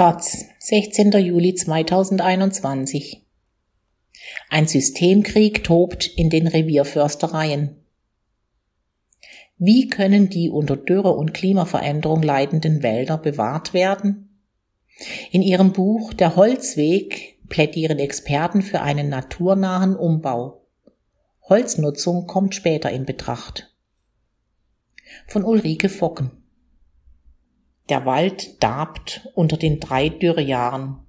[0.00, 1.12] Taz, 16.
[1.12, 3.22] Juli 2021.
[4.48, 7.76] Ein Systemkrieg tobt in den Revierförstereien.
[9.58, 14.40] Wie können die unter Dürre und Klimaveränderung leidenden Wälder bewahrt werden?
[15.32, 20.66] In ihrem Buch Der Holzweg plädieren Experten für einen naturnahen Umbau.
[21.42, 23.76] Holznutzung kommt später in Betracht.
[25.26, 26.39] Von Ulrike Focken
[27.90, 31.06] der Wald darbt unter den drei Dürrejahren.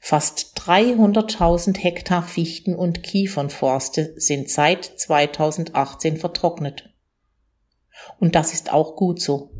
[0.00, 6.90] Fast 300.000 Hektar Fichten- und Kiefernforste sind seit 2018 vertrocknet.
[8.18, 9.50] Und das ist auch gut so.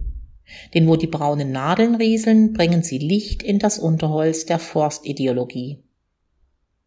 [0.74, 5.82] Denn wo die braunen Nadeln rieseln, bringen sie Licht in das Unterholz der Forstideologie.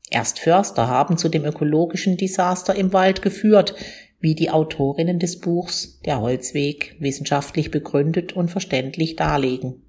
[0.09, 3.75] Erst Förster haben zu dem ökologischen Desaster im Wald geführt,
[4.19, 9.83] wie die Autorinnen des Buchs Der Holzweg wissenschaftlich begründet und verständlich darlegen.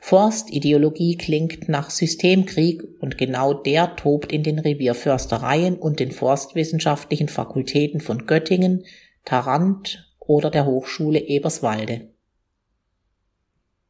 [0.00, 8.00] Forstideologie klingt nach Systemkrieg und genau der tobt in den Revierförstereien und den forstwissenschaftlichen Fakultäten
[8.00, 8.84] von Göttingen,
[9.24, 12.08] Tarant oder der Hochschule Eberswalde.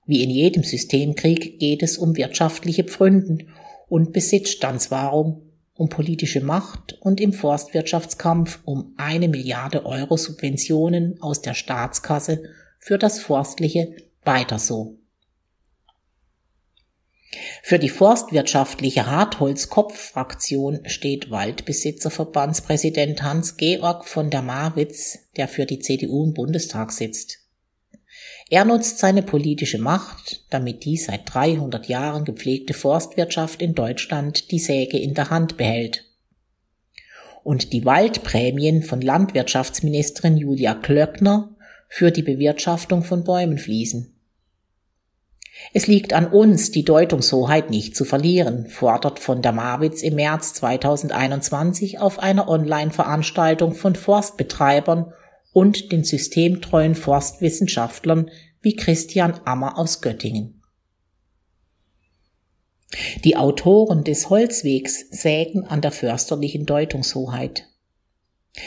[0.07, 3.49] Wie in jedem Systemkrieg geht es um wirtschaftliche Pfründen
[3.89, 5.50] und Besitzstandswahrung
[5.81, 12.43] um politische Macht und im Forstwirtschaftskampf um eine Milliarde Euro Subventionen aus der Staatskasse
[12.79, 14.99] für das Forstliche weiter so.
[17.63, 26.35] Für die forstwirtschaftliche Hartholz-Kopf-Fraktion steht Waldbesitzerverbandspräsident Hans-Georg von der Marwitz, der für die CDU im
[26.35, 27.40] Bundestag sitzt.
[28.49, 34.59] Er nutzt seine politische Macht, damit die seit 300 Jahren gepflegte Forstwirtschaft in Deutschland die
[34.59, 36.05] Säge in der Hand behält.
[37.43, 41.57] Und die Waldprämien von Landwirtschaftsministerin Julia Klöckner
[41.89, 44.15] für die Bewirtschaftung von Bäumen fließen.
[45.73, 50.55] Es liegt an uns, die Deutungshoheit nicht zu verlieren, fordert von der Marwitz im März
[50.55, 55.13] 2021 auf einer Online-Veranstaltung von Forstbetreibern
[55.53, 58.31] und den systemtreuen Forstwissenschaftlern
[58.61, 60.63] wie Christian Ammer aus Göttingen.
[63.25, 67.67] Die Autoren des Holzwegs sägen an der försterlichen Deutungshoheit.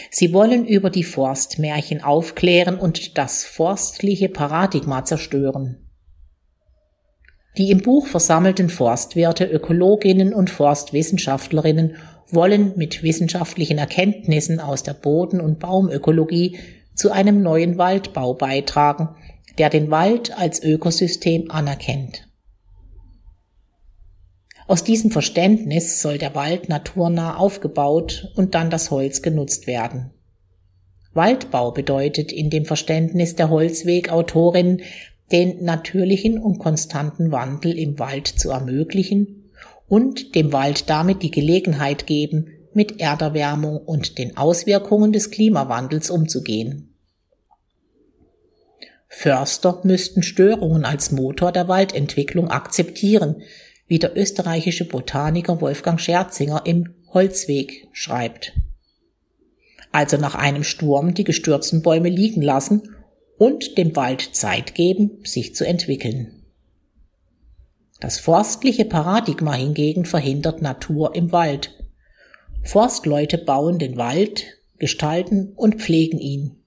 [0.09, 5.89] Sie wollen über die Forstmärchen aufklären und das forstliche Paradigma zerstören.
[7.58, 11.96] Die im Buch versammelten Forstwirte, Ökologinnen und Forstwissenschaftlerinnen
[12.31, 16.58] wollen mit wissenschaftlichen Erkenntnissen aus der Boden- und Baumökologie
[16.96, 19.09] zu einem neuen Waldbau beitragen,
[19.59, 22.28] der den Wald als Ökosystem anerkennt.
[24.66, 30.12] Aus diesem Verständnis soll der Wald naturnah aufgebaut und dann das Holz genutzt werden.
[31.14, 34.81] Waldbau bedeutet in dem Verständnis der Holzweg-Autorin,
[35.31, 39.51] den natürlichen und konstanten Wandel im Wald zu ermöglichen
[39.88, 46.95] und dem Wald damit die Gelegenheit geben, mit Erderwärmung und den Auswirkungen des Klimawandels umzugehen.
[49.07, 53.44] Förster müssten Störungen als Motor der Waldentwicklung akzeptieren,
[53.85, 58.53] wie der österreichische Botaniker Wolfgang Scherzinger im Holzweg schreibt.
[59.91, 62.95] Also nach einem Sturm die gestürzten Bäume liegen lassen
[63.38, 66.44] und dem Wald Zeit geben, sich zu entwickeln.
[67.99, 71.83] Das forstliche Paradigma hingegen verhindert Natur im Wald.
[72.61, 74.45] Forstleute bauen den Wald,
[74.77, 76.63] gestalten und pflegen ihn.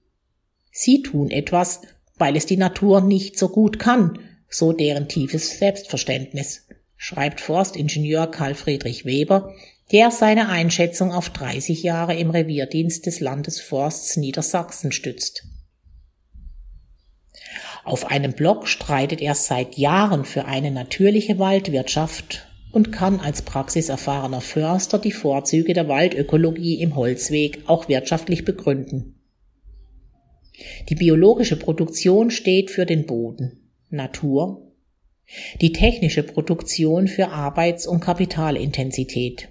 [0.71, 1.81] Sie tun etwas,
[2.17, 4.19] weil es die Natur nicht so gut kann,
[4.49, 9.53] so deren tiefes Selbstverständnis, schreibt Forstingenieur Karl Friedrich Weber,
[9.91, 15.43] der seine Einschätzung auf 30 Jahre im Revierdienst des Landesforsts Niedersachsen stützt.
[17.87, 24.41] Auf einem Blog streitet er seit Jahren für eine natürliche Waldwirtschaft und kann als praxiserfahrener
[24.41, 29.21] Förster die Vorzüge der Waldökologie im Holzweg auch wirtschaftlich begründen.
[30.89, 34.73] Die biologische Produktion steht für den Boden, Natur,
[35.61, 39.47] die technische Produktion für Arbeits- und Kapitalintensität.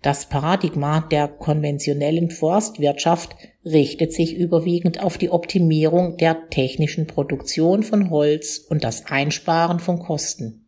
[0.00, 3.34] Das Paradigma der konventionellen Forstwirtschaft
[3.64, 9.98] richtet sich überwiegend auf die Optimierung der technischen Produktion von Holz und das Einsparen von
[9.98, 10.66] Kosten.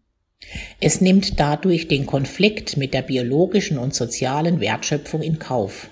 [0.81, 5.91] Es nimmt dadurch den Konflikt mit der biologischen und sozialen Wertschöpfung in Kauf.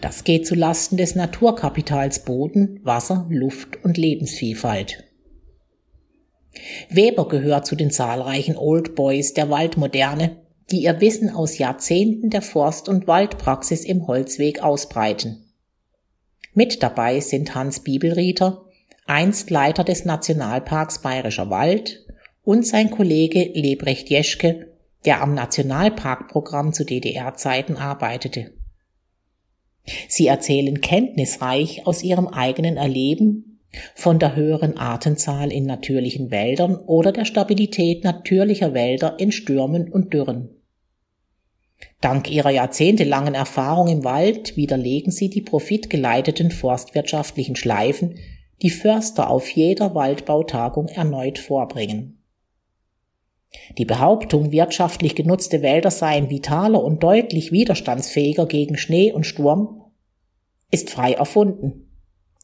[0.00, 5.04] Das geht zu Lasten des Naturkapitals Boden, Wasser, Luft und Lebensvielfalt.
[6.88, 10.37] Weber gehört zu den zahlreichen Old Boys der Waldmoderne,
[10.70, 15.44] die ihr Wissen aus Jahrzehnten der Forst- und Waldpraxis im Holzweg ausbreiten.
[16.52, 18.64] Mit dabei sind Hans Bibelrieter,
[19.06, 22.04] einst Leiter des Nationalparks Bayerischer Wald,
[22.42, 24.68] und sein Kollege Lebrecht Jeschke,
[25.04, 28.52] der am Nationalparkprogramm zu DDR-Zeiten arbeitete.
[30.08, 33.60] Sie erzählen kenntnisreich aus ihrem eigenen Erleben
[33.94, 40.12] von der höheren Artenzahl in natürlichen Wäldern oder der Stabilität natürlicher Wälder in Stürmen und
[40.12, 40.57] Dürren.
[42.00, 48.18] Dank ihrer jahrzehntelangen Erfahrung im Wald widerlegen sie die profitgeleiteten forstwirtschaftlichen Schleifen,
[48.62, 52.22] die Förster auf jeder Waldbautagung erneut vorbringen.
[53.78, 59.82] Die Behauptung, wirtschaftlich genutzte Wälder seien vitaler und deutlich widerstandsfähiger gegen Schnee und Sturm,
[60.70, 61.90] ist frei erfunden,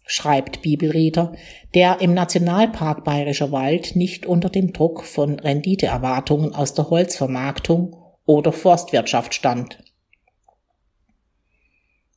[0.07, 1.35] schreibt Bibelrieder,
[1.75, 8.53] der im Nationalpark Bayerischer Wald nicht unter dem Druck von Renditeerwartungen aus der Holzvermarktung oder
[8.53, 9.79] Forstwirtschaft stand.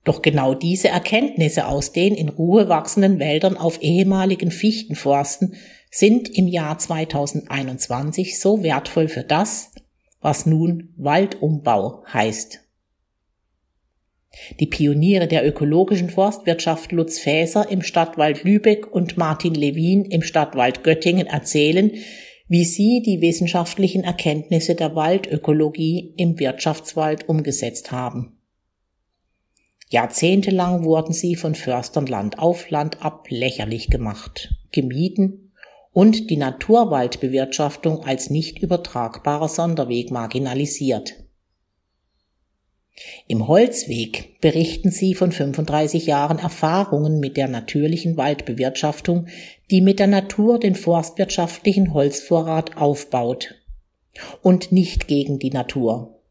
[0.04, 5.56] Doch genau diese Erkenntnisse aus den in Ruhe wachsenden Wäldern auf ehemaligen Fichtenforsten
[5.92, 9.72] sind im Jahr 2021 so wertvoll für das,
[10.22, 12.62] was nun Waldumbau heißt.
[14.60, 20.84] Die Pioniere der ökologischen Forstwirtschaft Lutz Fäser im Stadtwald Lübeck und Martin Lewin im Stadtwald
[20.84, 21.92] Göttingen erzählen,
[22.48, 28.38] wie sie die wissenschaftlichen Erkenntnisse der Waldökologie im Wirtschaftswald umgesetzt haben.
[29.90, 35.52] Jahrzehntelang wurden sie von Förstern Land auf Land ab lächerlich gemacht, gemieden
[35.94, 41.27] und die Naturwaldbewirtschaftung als nicht übertragbarer Sonderweg marginalisiert.
[43.28, 49.28] Im Holzweg berichten sie von 35 Jahren Erfahrungen mit der natürlichen Waldbewirtschaftung,
[49.70, 53.56] die mit der Natur den forstwirtschaftlichen Holzvorrat aufbaut
[54.42, 56.22] und nicht gegen die Natur.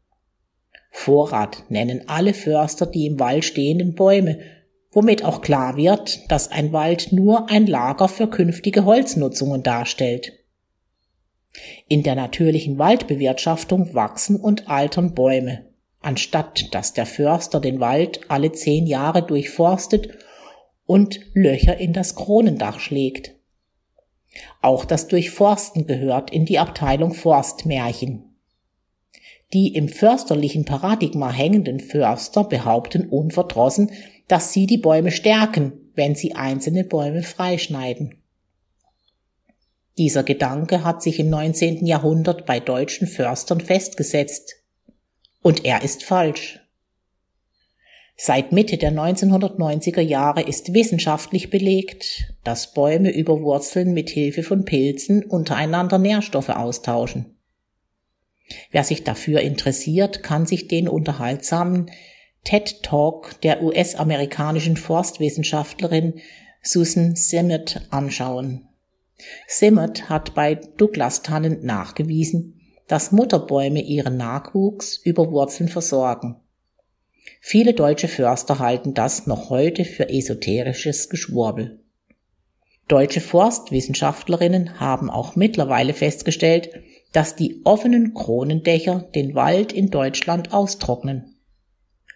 [0.91, 4.39] Vorrat nennen alle Förster die im Wald stehenden Bäume,
[4.91, 10.33] womit auch klar wird, dass ein Wald nur ein Lager für künftige Holznutzungen darstellt.
[11.87, 15.66] In der natürlichen Waldbewirtschaftung wachsen und altern Bäume,
[16.07, 20.17] anstatt dass der Förster den Wald alle zehn Jahre durchforstet
[20.85, 23.35] und Löcher in das Kronendach schlägt.
[24.61, 28.37] Auch das Durchforsten gehört in die Abteilung Forstmärchen.
[29.53, 33.91] Die im försterlichen Paradigma hängenden Förster behaupten unverdrossen,
[34.29, 38.21] dass sie die Bäume stärken, wenn sie einzelne Bäume freischneiden.
[39.97, 41.85] Dieser Gedanke hat sich im 19.
[41.85, 44.56] Jahrhundert bei deutschen Förstern festgesetzt.
[45.41, 46.59] Und er ist falsch.
[48.19, 54.65] Seit Mitte der 1990er Jahre ist wissenschaftlich belegt, dass Bäume über Wurzeln mit Hilfe von
[54.65, 57.37] Pilzen untereinander Nährstoffe austauschen.
[58.71, 61.91] Wer sich dafür interessiert, kann sich den unterhaltsamen
[62.43, 66.21] TED Talk der US-amerikanischen Forstwissenschaftlerin
[66.63, 68.67] Susan Simmet anschauen.
[69.47, 72.56] Simmet hat bei Douglas-Tannen nachgewiesen,
[72.87, 76.37] dass Mutterbäume ihren Nachwuchs über Wurzeln versorgen.
[77.41, 81.79] Viele deutsche Förster halten das noch heute für esoterisches Geschwurbel.
[82.87, 86.69] Deutsche Forstwissenschaftlerinnen haben auch mittlerweile festgestellt,
[87.11, 91.35] dass die offenen Kronendächer den Wald in Deutschland austrocknen.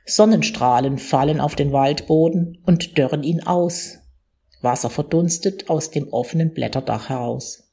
[0.05, 3.99] Sonnenstrahlen fallen auf den Waldboden und dörren ihn aus.
[4.61, 7.70] Wasser verdunstet aus dem offenen Blätterdach heraus.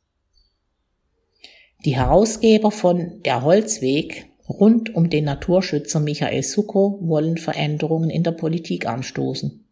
[1.84, 8.32] Die Herausgeber von Der Holzweg rund um den Naturschützer Michael Sucko wollen Veränderungen in der
[8.32, 9.64] Politik anstoßen.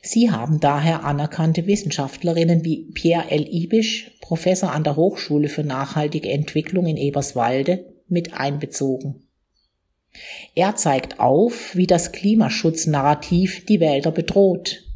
[0.00, 3.46] Sie haben daher anerkannte Wissenschaftlerinnen wie Pierre L.
[3.46, 9.26] Ibisch, Professor an der Hochschule für nachhaltige Entwicklung in Eberswalde, mit einbezogen.
[10.54, 14.87] Er zeigt auf, wie das Klimaschutznarrativ die Wälder bedroht,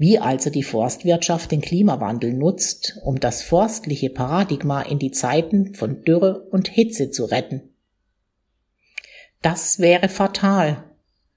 [0.00, 6.02] wie also die Forstwirtschaft den Klimawandel nutzt, um das forstliche Paradigma in die Zeiten von
[6.04, 7.74] Dürre und Hitze zu retten.
[9.42, 10.84] Das wäre fatal,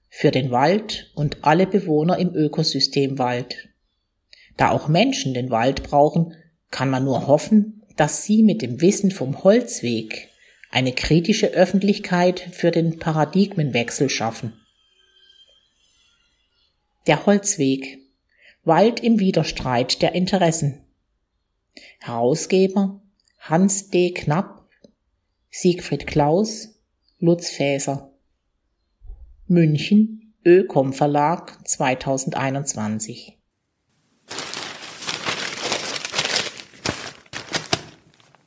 [0.08, 3.68] für den Wald und alle Bewohner im Ökosystem Wald.
[4.56, 6.34] Da auch Menschen den Wald brauchen,
[6.70, 10.30] kann man nur hoffen, dass sie mit dem Wissen vom Holzweg
[10.70, 14.54] eine kritische Öffentlichkeit für den Paradigmenwechsel schaffen.
[17.06, 18.03] Der Holzweg.
[18.64, 20.80] Wald im Widerstreit der Interessen.
[22.00, 23.00] Herausgeber
[23.38, 24.12] Hans D.
[24.12, 24.68] Knapp,
[25.50, 26.80] Siegfried Klaus,
[27.18, 28.10] Lutz Fäser.
[29.46, 33.38] München, Ökom Verlag 2021